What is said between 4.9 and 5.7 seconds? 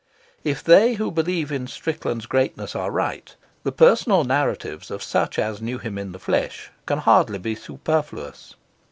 such as